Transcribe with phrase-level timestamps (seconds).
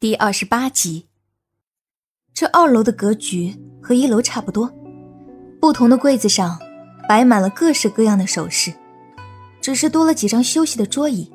[0.00, 1.08] 第二十八集。
[2.32, 4.72] 这二楼的格局和一楼差不多，
[5.60, 6.58] 不同的柜子上
[7.06, 8.72] 摆满了各式各样的首饰，
[9.60, 11.30] 只是多了几张休息的桌椅。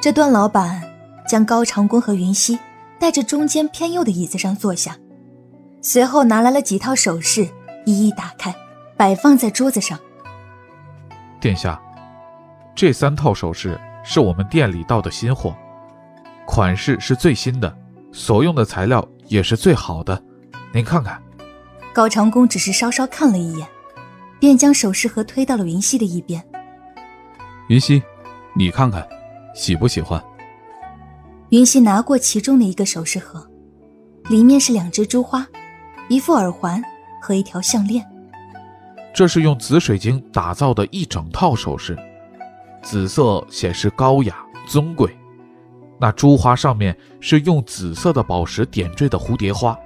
[0.00, 0.82] 这段老板
[1.28, 2.58] 将高长恭和云溪
[2.98, 4.96] 带着中间偏右的椅子上坐下，
[5.82, 7.46] 随后拿来了几套首饰，
[7.84, 8.54] 一一打开，
[8.96, 10.00] 摆放在桌子上。
[11.38, 11.78] 殿下，
[12.74, 15.54] 这三套首饰是我们店里到的新货。
[16.46, 17.76] 款式是最新的，
[18.12, 20.22] 所用的材料也是最好的，
[20.72, 21.20] 您看看。
[21.92, 23.66] 高长恭只是稍稍看了一眼，
[24.38, 26.42] 便将首饰盒推到了云溪的一边。
[27.68, 28.02] 云溪，
[28.54, 29.06] 你看看，
[29.54, 30.22] 喜不喜欢？
[31.50, 33.46] 云溪拿过其中的一个首饰盒，
[34.28, 35.46] 里面是两只珠花，
[36.08, 36.82] 一副耳环
[37.20, 38.04] 和一条项链。
[39.14, 41.96] 这是用紫水晶打造的一整套首饰，
[42.82, 45.16] 紫色显示高雅尊贵。
[45.98, 49.78] 那珠花上面是用紫色的宝石点缀的蝴蝶花，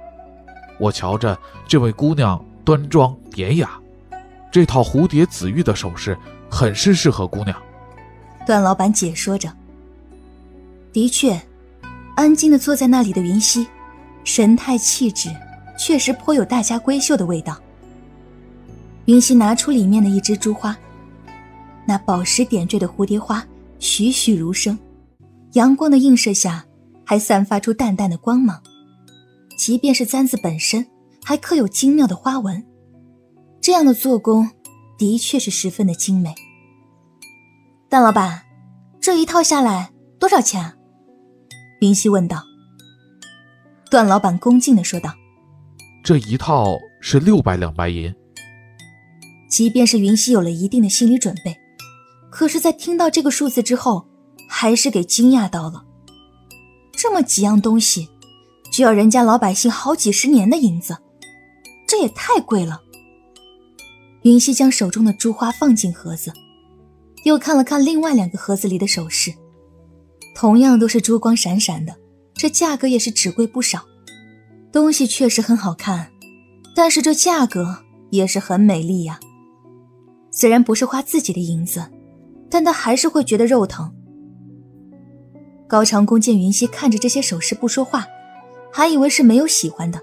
[0.79, 3.79] 我瞧着这位姑娘端庄典雅，
[4.51, 6.17] 这套蝴蝶紫玉的首饰
[6.49, 7.55] 很是适合姑娘。
[8.45, 9.49] 段老板解说着。
[10.91, 11.41] 的确，
[12.15, 13.65] 安静的坐在那里的云溪，
[14.25, 15.29] 神态气质
[15.79, 17.57] 确实颇有大家闺秀的味道。
[19.05, 20.77] 云溪拿出里面的一只珠花，
[21.85, 23.41] 那宝石点缀的蝴蝶花
[23.79, 24.77] 栩栩如生。
[25.53, 26.65] 阳光的映射下，
[27.05, 28.61] 还散发出淡淡的光芒。
[29.57, 30.87] 即便是簪子本身，
[31.23, 32.63] 还刻有精妙的花纹。
[33.61, 34.49] 这样的做工，
[34.97, 36.33] 的确是十分的精美。
[37.89, 38.43] 段老板，
[39.01, 40.63] 这一套下来多少钱？
[40.63, 40.73] 啊
[41.81, 42.43] 云溪问道。
[43.89, 45.13] 段老板恭敬的说道
[46.01, 48.13] ：“这一套是六百两白银。”
[49.49, 51.57] 即便是云溪有了一定的心理准备，
[52.31, 54.07] 可是，在听到这个数字之后。
[54.53, 55.85] 还是给惊讶到了，
[56.91, 58.09] 这么几样东西，
[58.69, 60.97] 就要人家老百姓好几十年的银子，
[61.87, 62.81] 这也太贵了。
[64.23, 66.33] 云溪将手中的珠花放进盒子，
[67.23, 69.33] 又看了看另外两个盒子里的首饰，
[70.35, 71.95] 同样都是珠光闪闪的，
[72.35, 73.85] 这价格也是只贵不少。
[74.69, 76.11] 东西确实很好看，
[76.75, 79.17] 但是这价格也是很美丽呀。
[80.29, 81.89] 虽然不是花自己的银子，
[82.49, 83.91] 但他还是会觉得肉疼。
[85.71, 88.05] 高长恭见云溪看着这些首饰不说话，
[88.73, 90.01] 还以为是没有喜欢的，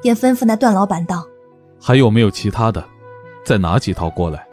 [0.00, 1.26] 便吩咐那段老板道
[1.82, 2.88] ：“还有没有其他的？
[3.44, 4.46] 再拿几套过来。”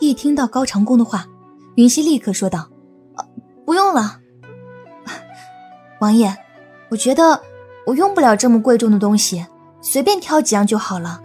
[0.00, 1.26] 一听到高长恭的话，
[1.74, 2.70] 云溪立刻说道
[3.66, 4.22] ：“不用了，
[6.00, 6.34] 王爷，
[6.88, 7.38] 我觉得
[7.84, 9.44] 我用不了这么贵重的东西，
[9.82, 11.20] 随便挑几样就好了。”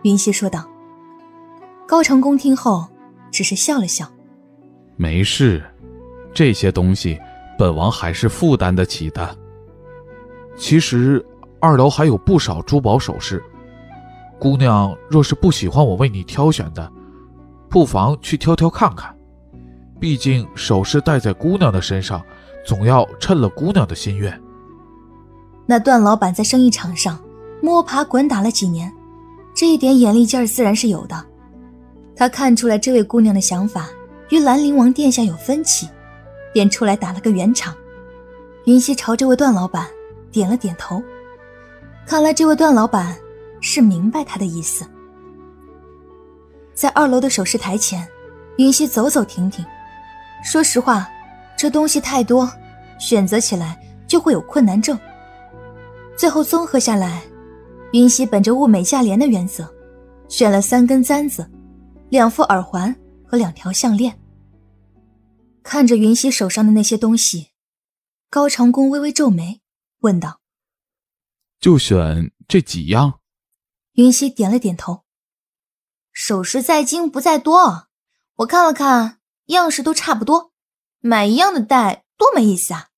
[0.00, 0.66] 云溪说道。
[1.86, 2.86] 高长恭听后
[3.30, 4.10] 只是笑了笑
[4.96, 5.62] ：“没事。”
[6.34, 7.18] 这些东西，
[7.58, 9.36] 本王还是负担得起的。
[10.56, 11.24] 其实
[11.60, 13.42] 二楼还有不少珠宝首饰，
[14.38, 16.90] 姑娘若是不喜欢我为你挑选的，
[17.68, 19.14] 不妨去挑挑看看。
[20.00, 22.22] 毕竟首饰戴在姑娘的身上，
[22.66, 24.40] 总要趁了姑娘的心愿。
[25.64, 27.18] 那段老板在生意场上
[27.62, 28.92] 摸爬滚打了几年，
[29.54, 31.24] 这一点眼力劲儿自然是有的。
[32.16, 33.88] 他看出来这位姑娘的想法
[34.30, 35.88] 与兰陵王殿下有分歧。
[36.52, 37.74] 便出来打了个圆场，
[38.66, 39.88] 云溪朝这位段老板
[40.30, 41.02] 点了点头，
[42.06, 43.16] 看来这位段老板
[43.60, 44.84] 是明白他的意思。
[46.74, 48.06] 在二楼的首饰台前，
[48.56, 49.64] 云溪走走停停。
[50.44, 51.08] 说实话，
[51.56, 52.50] 这东西太多，
[52.98, 54.98] 选择起来就会有困难症。
[56.16, 57.22] 最后综合下来，
[57.92, 59.68] 云溪本着物美价廉的原则，
[60.28, 61.48] 选了三根簪子、
[62.08, 64.16] 两副耳环和两条项链。
[65.62, 67.52] 看着云溪手上的那些东西，
[68.28, 69.62] 高长恭微微皱眉，
[70.00, 70.40] 问道
[71.60, 73.20] ：“就选这几样？”
[73.94, 75.04] 云溪点了点头。
[76.12, 77.88] 首饰在精不在多，
[78.36, 80.52] 我看了看，样式都差不多，
[81.00, 82.88] 买一样的戴多没意思啊，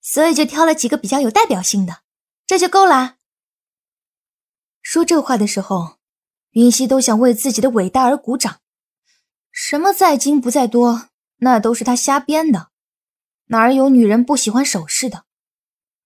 [0.00, 2.02] 所以就挑了几个比较有代表性的，
[2.46, 3.16] 这就够了。
[4.80, 5.98] 说这话的时候，
[6.50, 8.60] 云溪都想为自己的伟大而鼓掌。
[9.52, 11.07] 什么在精不在多？
[11.38, 12.70] 那都是他瞎编的，
[13.46, 15.24] 哪有女人不喜欢首饰的？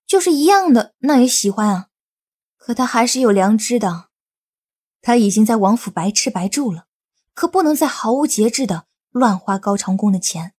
[0.07, 1.89] 就是一样的，那也喜欢啊。
[2.57, 4.09] 可他还是有良知的，
[5.01, 6.87] 他已经在王府白吃白住了，
[7.35, 10.55] 可不能再毫无节制的乱花高长恭的钱。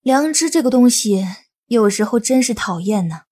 [0.00, 1.26] 良知这个东西，
[1.66, 3.22] 有时候真是讨厌呢。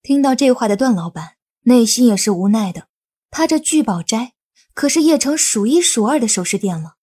[0.00, 2.88] 听到这话的段老板内心也是无奈的，
[3.30, 4.34] 他这聚宝斋
[4.72, 6.97] 可是邺城数一数二的首饰店了。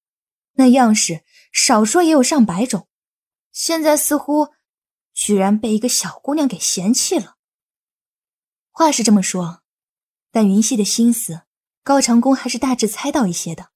[0.55, 2.87] 那样式少说也有上百种，
[3.51, 4.49] 现在似乎
[5.13, 7.35] 居然被一个小姑娘给嫌弃了。
[8.71, 9.61] 话是这么说，
[10.31, 11.43] 但云溪的心思，
[11.83, 13.69] 高长恭还是大致猜到一些的。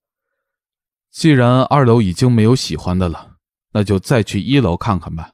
[1.10, 3.38] 既然二楼已经没有喜欢的了，
[3.72, 5.32] 那就再去一楼看看吧。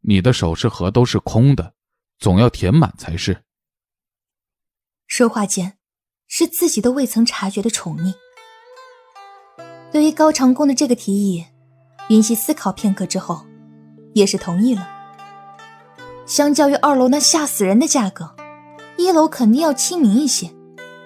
[0.00, 1.74] 你的首饰盒都是空的，
[2.18, 3.44] 总要填满才是。
[5.06, 5.78] 说话间，
[6.26, 8.14] 是自己都未曾察觉的宠溺。
[9.90, 11.46] 对于高长恭的这个提议，
[12.08, 13.46] 云溪思考片刻之后，
[14.12, 14.86] 也是同意了。
[16.26, 18.34] 相较于二楼那吓死人的价格。
[18.98, 20.50] 一楼肯定要亲民一些，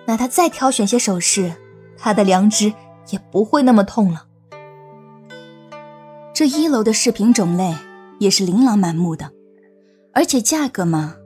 [0.06, 1.52] 那他再挑选些首饰，
[1.98, 2.72] 他的良知
[3.10, 4.24] 也不会那么痛了。
[6.32, 7.76] 这一楼的饰品种类
[8.18, 9.30] 也是琳琅满目的，
[10.14, 11.16] 而且价格嘛，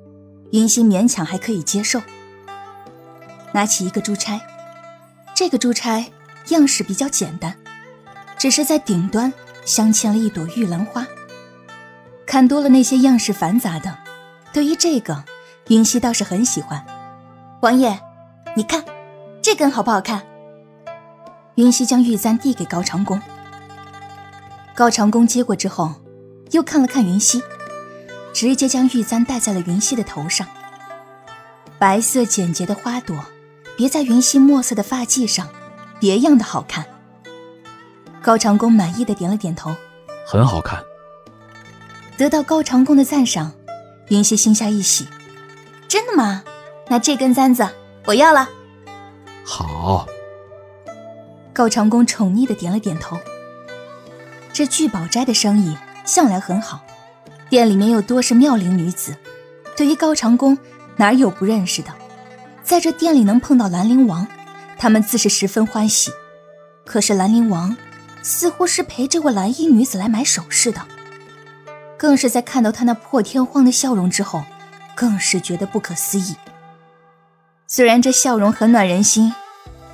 [0.51, 2.03] 云溪勉强还可以接受。
[3.53, 4.41] 拿起一个珠钗，
[5.37, 6.11] 这个珠钗
[6.49, 7.55] 样式比较简单，
[8.39, 9.33] 只是在顶端
[9.65, 11.07] 镶嵌了一朵玉兰花。
[12.27, 13.97] 看多了那些样式繁杂的，
[14.53, 15.25] 对于这个。
[15.69, 16.87] 云溪倒是很喜欢，
[17.61, 17.99] 王爷，
[18.55, 18.85] 你看，
[19.43, 20.25] 这根好不好看？
[21.57, 23.21] 云溪将玉簪递给高长恭，
[24.77, 25.93] 高长恭接过之后，
[26.53, 27.43] 又看了看云溪，
[28.33, 30.47] 直接将玉簪戴在了云溪的头上。
[31.81, 33.17] 白色简洁的花朵
[33.77, 35.49] 别在云溪墨色的发髻上，
[35.99, 36.85] 别样的好看。
[38.23, 39.75] 高长恭满意的点了点头，
[40.27, 40.83] 很好看。
[42.17, 43.53] 得到高长恭的赞赏，
[44.09, 45.07] 云溪心下一喜。
[45.87, 46.43] 真的吗？
[46.89, 47.69] 那这根簪子
[48.07, 48.49] 我要了。
[49.45, 50.07] 好。
[51.53, 53.19] 高长恭宠溺的点了点头。
[54.53, 56.81] 这聚宝斋的生意向来很好，
[57.49, 59.15] 店里面又多是妙龄女子，
[59.77, 60.57] 对于高长恭
[60.97, 61.91] 哪有不认识的？
[62.63, 64.27] 在这店里能碰到兰陵王，
[64.79, 66.11] 他们自是十分欢喜。
[66.85, 67.77] 可是兰陵王
[68.23, 70.81] 似乎是陪这位蓝衣女子来买首饰的，
[71.97, 74.45] 更是在看到他那破天荒的笑容之后。
[74.99, 76.35] 更是觉得不可思议。
[77.67, 79.31] 虽然这笑容很暖人心，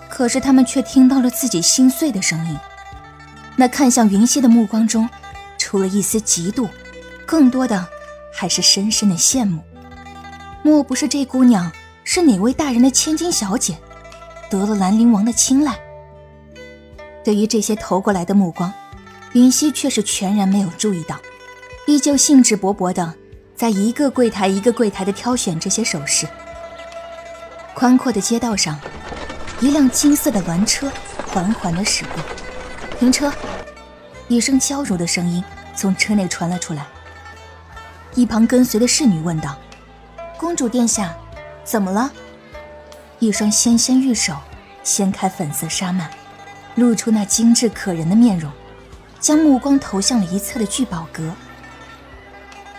[0.09, 2.57] 可是他们却听到了自己心碎的声音。
[3.57, 5.11] 那看向云溪的目光中，
[5.59, 6.69] 除了一丝嫉妒，
[7.27, 7.85] 更多的
[8.33, 9.61] 还是深深的羡慕。
[10.63, 11.73] 莫不是这姑娘
[12.05, 13.77] 是哪位大人的千金小姐，
[14.53, 15.75] 得了兰陵王的青睐？
[17.25, 18.71] 对于这些投过来的目光，
[19.33, 21.19] 云溪却是全然没有注意到，
[21.87, 23.15] 依旧兴致勃勃的。
[23.57, 26.27] 在一个柜台一个柜台的挑选这些首饰。
[27.75, 28.79] 宽阔的街道上，
[29.61, 30.93] 一辆金色的鸾车
[31.29, 32.23] 缓缓的驶过。
[32.99, 33.33] 停车！
[34.29, 35.43] 一声娇柔的声音
[35.75, 36.87] 从车内传了出来。
[38.15, 39.57] 一旁跟随的侍女问道
[40.37, 41.15] ：“公主殿下，
[41.65, 42.13] 怎么了？”
[43.23, 44.35] 一双纤纤玉手
[44.83, 46.09] 掀开粉色纱幔，
[46.75, 48.51] 露出那精致可人的面容，
[49.21, 51.33] 将目光投向了一侧的聚宝阁。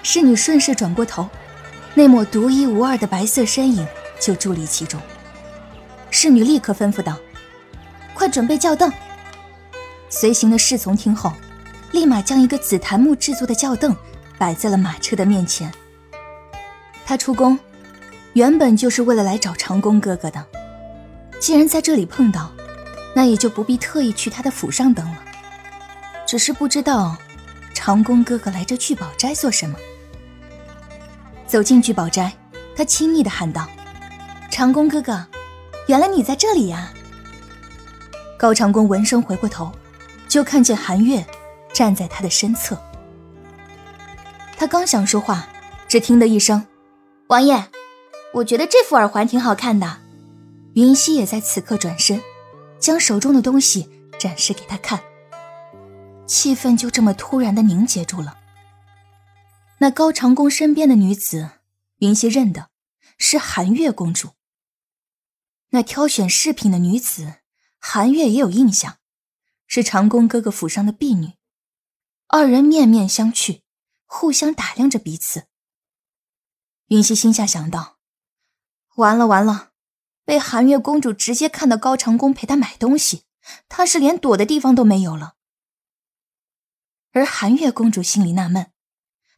[0.01, 1.29] 侍女顺势转过头，
[1.93, 3.87] 那抹独一无二的白色身影
[4.19, 4.99] 就伫立其中。
[6.11, 7.17] 侍女立刻吩咐道
[8.13, 8.91] ：“快准备轿凳。”
[10.11, 11.31] 随行的侍从听后，
[11.93, 13.95] 立马将一个紫檀木制作的轿凳
[14.37, 15.71] 摆在了马车的面前。
[17.05, 17.57] 他出宫，
[18.33, 20.45] 原本就是为了来找长工哥哥的。
[21.39, 22.51] 既然在这里碰到，
[23.15, 25.23] 那也就不必特意去他的府上等了。
[26.25, 27.15] 只是不知道，
[27.73, 29.77] 长工哥哥来这聚宝斋做什么。
[31.45, 32.33] 走进聚宝斋，
[32.75, 33.67] 他亲昵的喊道
[34.49, 35.27] ：“长工哥哥，
[35.87, 36.91] 原来你在这里呀！”
[38.35, 39.71] 高长恭闻声回过头，
[40.27, 41.23] 就看见韩月
[41.71, 42.75] 站在他的身侧。
[44.57, 45.47] 他刚想说话，
[45.87, 46.65] 只听得一声
[47.27, 47.63] ：“王爷，
[48.33, 50.01] 我觉得这副耳环挺好看的。”
[50.75, 52.21] 云溪也在此刻转身，
[52.79, 53.87] 将手中的东西
[54.19, 55.03] 展示给他看。
[56.25, 58.39] 气氛就这么突然的凝结住了。
[59.79, 61.51] 那高长恭身边的女子，
[61.97, 62.69] 云溪认得
[63.19, 64.29] 是寒月公主。
[65.69, 67.35] 那挑选饰品的女子，
[67.77, 68.97] 寒月也有印象，
[69.67, 71.33] 是长恭哥哥府上的婢女。
[72.27, 73.61] 二人面面相觑，
[74.05, 75.43] 互相打量着彼此。
[76.87, 77.97] 云溪心下想到：
[78.95, 79.71] 完了完了，
[80.23, 83.23] 被寒月公主直接看到高长恭陪她买东西，
[83.67, 85.35] 她是连躲的地方都没有了。
[87.11, 88.71] 而寒月公主心里纳闷。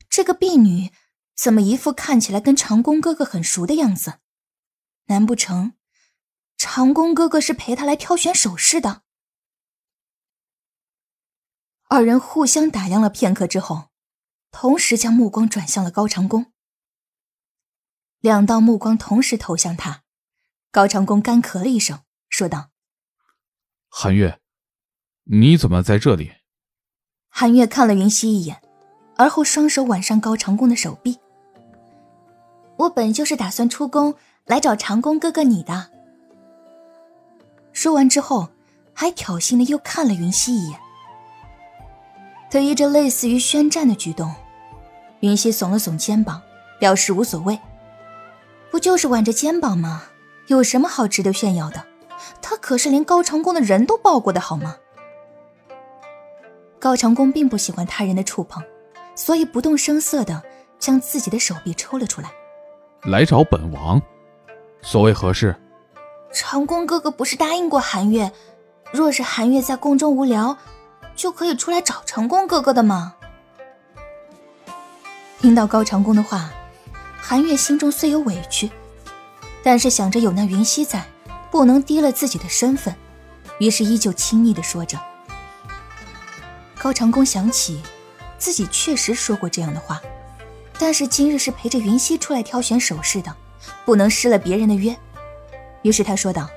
[0.09, 0.91] 这个婢女
[1.35, 4.19] 怎么一副看起来跟长恭哥哥很熟的样子？
[5.05, 5.74] 难不成
[6.57, 9.03] 长恭哥哥是陪她来挑选首饰的？
[11.88, 13.89] 二人互相打量了片刻之后，
[14.51, 16.53] 同时将目光转向了高长恭。
[18.25, 20.01] 两道目光同时投向他，
[20.72, 22.70] 高长恭干咳了一声，说道
[23.88, 24.39] ：“韩月，
[25.25, 26.32] 你怎么在这里？”
[27.29, 28.60] 韩月看了云溪一眼。
[29.15, 31.20] 而后双手挽上高长恭的手臂。
[32.77, 34.15] 我本就是打算出宫
[34.46, 35.91] 来找长恭哥哥你的。
[37.74, 38.50] 说完之后，
[38.91, 40.79] 还挑衅的又看了云溪一眼。
[42.50, 44.34] 对于这类似于宣战的举动，
[45.20, 46.41] 云溪耸了耸肩膀，
[46.79, 47.58] 表示无所谓。
[48.86, 50.04] 不就是挽着肩膀嘛？
[50.46, 51.84] 有什么好值得炫耀的？
[52.39, 54.75] 他可是连高长恭的人都抱过的好吗？
[56.77, 58.62] 高长恭并不喜欢他人的触碰，
[59.15, 60.39] 所以不动声色的
[60.77, 62.30] 将自己的手臂抽了出来。
[63.06, 64.00] 来找本王，
[64.84, 65.56] 所谓何事？
[66.32, 68.32] 长恭哥哥不是答应过韩月，
[68.92, 70.56] 若是韩月在宫中无聊，
[71.15, 73.15] 就可以出来找长恭哥哥的吗？
[75.39, 76.51] 听到高长恭的话，
[77.27, 78.70] 韩月心中虽有委屈，
[79.63, 81.03] 但是想着有那云溪在。
[81.50, 82.94] 不能低了自己的身份，
[83.60, 85.00] 于是依旧亲昵的说着。
[86.77, 87.82] 高长恭想起
[88.38, 90.01] 自己确实说过这样的话，
[90.77, 93.34] 但是今日是陪着云溪出来挑选首饰的，
[93.86, 94.96] 不能失了别人的约。
[95.82, 96.50] 于是他说道：“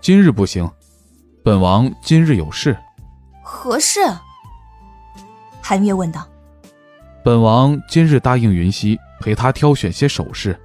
[0.00, 0.70] 今日不行，
[1.44, 2.78] 本王今日有事。”
[3.42, 4.00] 何事？
[5.60, 6.26] 韩月问道。
[7.22, 10.58] 本王今日答应云溪陪他挑选些首饰。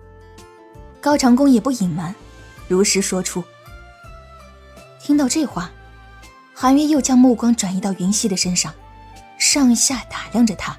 [1.02, 2.16] 高长恭也不隐瞒，
[2.70, 3.44] 如实说出。
[5.00, 5.70] 听到这话，
[6.54, 8.74] 韩月又将目光转移到云溪的身上，
[9.38, 10.78] 上下打量着她。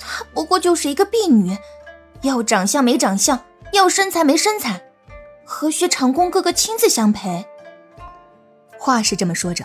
[0.00, 1.56] 她不过就是一个婢女，
[2.22, 4.82] 要长相没长相，要身材没身材，
[5.44, 7.46] 何须长恭哥哥亲自相陪？
[8.76, 9.64] 话是这么说着，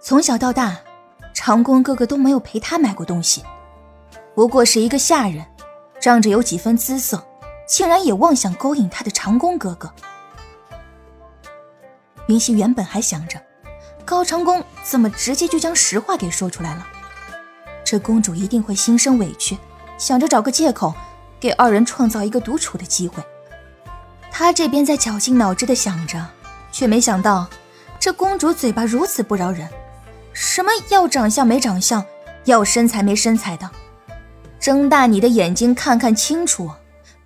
[0.00, 0.78] 从小到大，
[1.34, 3.44] 长恭哥哥都没有陪她买过东西，
[4.40, 5.44] 不过是一个下人，
[6.00, 7.22] 仗着有几分姿色，
[7.68, 9.92] 竟然也妄想勾引他的长恭哥哥。
[12.26, 13.38] 云溪原本还想着，
[14.02, 16.86] 高长恭怎么直接就将实话给说出来了？
[17.84, 19.58] 这公主一定会心生委屈，
[19.98, 20.94] 想着找个借口
[21.38, 23.22] 给二人创造一个独处的机会。
[24.32, 26.26] 他这边在绞尽脑汁的想着，
[26.72, 27.46] 却没想到
[27.98, 29.68] 这公主嘴巴如此不饶人，
[30.32, 32.02] 什么要长相没长相，
[32.46, 33.70] 要身材没身材的，
[34.60, 36.70] 睁大你的眼睛看看清楚，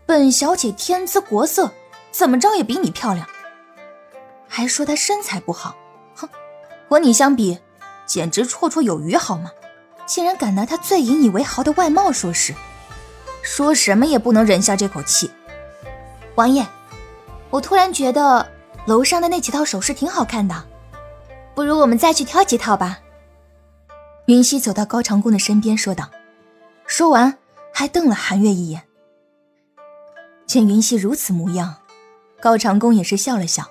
[0.07, 1.69] 本小姐天姿国色，
[2.13, 3.27] 怎么着也比你漂亮。
[4.47, 5.75] 还说她身材不好，
[6.15, 6.29] 哼，
[6.89, 7.59] 和你相比，
[8.07, 9.51] 简直绰绰有余，好吗？
[10.07, 12.55] 竟然敢拿她最引以为豪的外貌说事，
[13.43, 15.29] 说什么也不能忍下这口气。
[16.37, 16.65] 王爷，
[17.51, 18.47] 我突然觉得
[18.87, 20.63] 楼上的那几套首饰挺好看的，
[21.53, 23.01] 不如我们再去挑几套吧。
[24.27, 26.09] 云溪走到高长恭的身边说道，
[26.87, 27.39] 说完
[27.73, 28.83] 还瞪了韩月一眼。
[30.47, 31.77] 见云溪如此模样，
[32.41, 33.65] 高长恭也是笑了笑。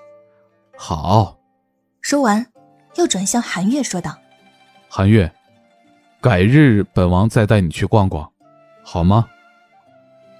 [0.75, 1.39] 好，
[2.01, 2.47] 说完，
[2.95, 4.17] 又转向韩月说道
[4.89, 5.31] ：“韩月，
[6.19, 8.31] 改日本王再带你去逛逛，
[8.83, 9.27] 好吗？”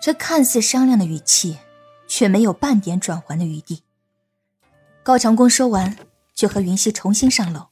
[0.01, 1.57] 这看似商量的语气，
[2.07, 3.83] 却没有半点转圜的余地。
[5.03, 5.95] 高长恭说完，
[6.33, 7.67] 就和云溪重新上楼，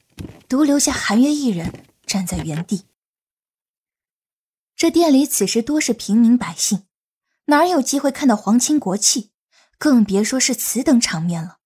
[0.48, 1.74] 独留下韩月一人
[2.06, 2.86] 站在原地。
[4.82, 6.86] 这店里此时多是平民百姓，
[7.46, 9.30] 哪有机会看到皇亲国戚，
[9.78, 11.58] 更别说是此等场面了。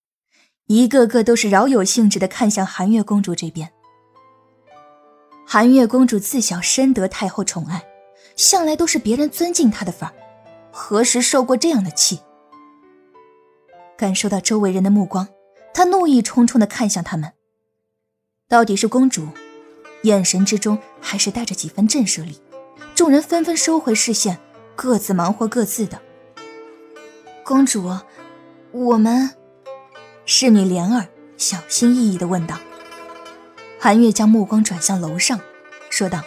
[0.66, 3.72] 一个个都是饶有兴致的看向韩月公主这边。
[5.46, 7.86] 韩月公主自小深得太后宠爱，
[8.36, 10.14] 向来都是别人尊敬她的份儿，
[10.70, 12.20] 何时受过这样的气？
[13.96, 15.26] 感受到周围人的目光，
[15.72, 17.32] 她怒意冲冲的看向他们。
[18.46, 19.26] 到底是公主，
[20.02, 22.38] 眼神之中还是带着几分震慑力。
[22.96, 24.38] 众人纷纷收回视线，
[24.74, 26.00] 各自忙活各自的。
[27.44, 27.94] 公主，
[28.72, 29.30] 我们。
[30.24, 32.58] 侍女莲儿小心翼翼地问道
[33.78, 35.38] ：“韩月将目光转向楼上，
[35.90, 36.22] 说道：‘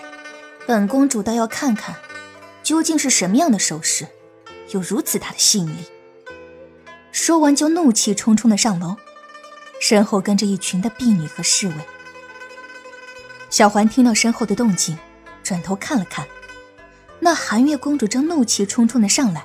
[0.67, 1.95] 本公主倒要看看，
[2.61, 4.07] 究竟是什么样的首饰，
[4.69, 5.85] 有如此大的吸引力。’
[7.11, 8.95] 说完，就怒气冲冲地上楼，
[9.81, 11.73] 身后跟着一群的婢女和侍卫。
[13.49, 14.95] 小环听到身后的动静，
[15.41, 16.25] 转头看了看，
[17.19, 19.43] 那寒月公主正怒气冲冲的上来，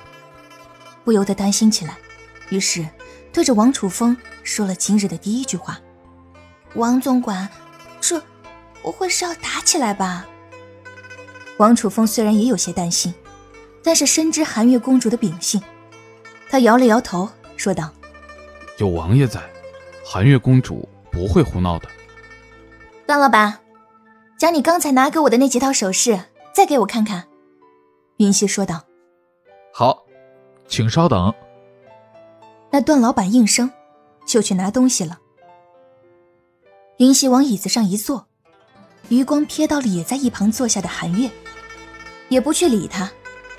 [1.03, 1.97] 不由得担心起来，
[2.49, 2.85] 于是。”
[3.35, 5.77] 对着王楚风说了今日的第一句话
[6.75, 7.49] ：“王总管，
[7.99, 8.23] 这
[8.81, 10.25] 不会是要打起来吧？”
[11.59, 13.13] 王楚风虽然也有些担心，
[13.83, 15.61] 但是深知寒月公主的秉性，
[16.49, 17.91] 他摇了摇头，说道
[18.79, 19.41] ：“有王爷在，
[20.05, 21.89] 寒月公主不会胡闹的。”
[23.05, 23.59] 段老板，
[24.39, 26.17] 将你刚才拿给我的那几套首饰
[26.53, 27.27] 再给我看看。”
[28.17, 28.83] 云溪说道。
[29.73, 30.05] “好，
[30.67, 31.33] 请稍等。”
[32.71, 33.71] 那段老板应声，
[34.25, 35.19] 就去拿东西了。
[36.97, 38.27] 云溪往椅子上一坐，
[39.09, 41.29] 余光瞥到了也在一旁坐下的韩月，
[42.29, 43.11] 也不去理他，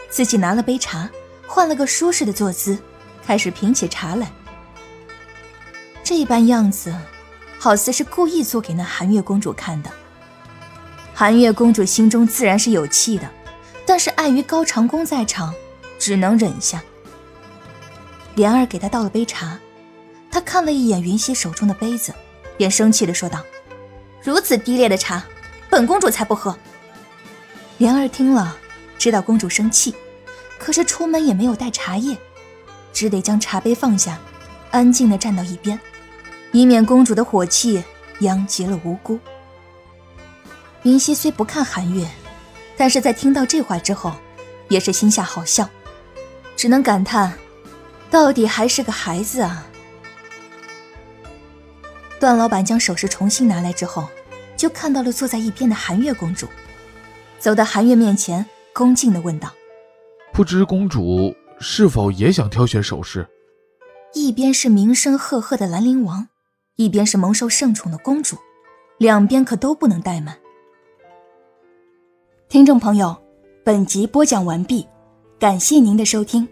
[0.09, 1.09] 自己拿了杯茶，
[1.47, 2.79] 换了个舒适的坐姿，
[3.23, 4.31] 开始品起茶来。
[6.03, 6.95] 这般样子，
[7.59, 9.91] 好似是故意做给那寒月公主看的。
[11.15, 13.31] 寒月公主心中自然是有气的，
[13.87, 15.55] 但是碍于高长恭在场，
[15.99, 16.83] 只能忍下。
[18.35, 19.59] 莲儿给她倒了杯茶，
[20.31, 22.13] 她看了一眼云溪手中的杯子，
[22.57, 23.41] 便生气的说道
[24.23, 25.25] ：“如此低劣的茶，
[25.71, 26.55] 本公主才不喝。”
[27.79, 28.57] 莲儿听了，
[28.99, 29.95] 知道公主生气，
[30.59, 32.17] 可是出门也没有带茶叶，
[32.93, 34.19] 只得将茶杯放下，
[34.71, 35.79] 安静的站到一边，
[36.53, 37.83] 以免公主的火气
[38.21, 39.19] 殃及了无辜。
[40.83, 42.07] 云溪虽不看韩月，
[42.77, 44.15] 但是在听到这话之后，
[44.69, 45.69] 也是心下好笑，
[46.57, 47.33] 只能感叹，
[48.11, 49.67] 到底还是个孩子啊。
[52.19, 54.09] 段老板将首饰重新拿来之后，
[54.57, 56.47] 就看到了坐在一边的韩月公主，
[57.39, 59.53] 走到韩月面前，恭敬的问道
[60.33, 63.27] ：“不知公主是否也想挑选首饰？”
[64.15, 66.29] 一边是名声赫赫的兰陵王，
[66.77, 68.37] 一边是蒙受圣宠的公主，
[68.99, 70.39] 两边可都不能怠慢。
[72.49, 73.15] 听众朋友，
[73.65, 74.87] 本集播讲完毕，
[75.37, 76.49] 感谢您的收听。